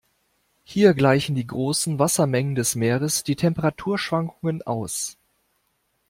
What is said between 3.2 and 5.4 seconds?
die Temperaturschwankungen aus.